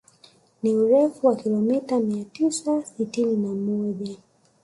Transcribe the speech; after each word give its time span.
Ni 0.63 0.73
urefu 0.75 1.27
wa 1.27 1.35
kilomita 1.35 1.99
mia 1.99 2.25
tisa 2.25 2.85
sitini 2.85 3.37
na 3.37 3.49
moja 3.55 4.15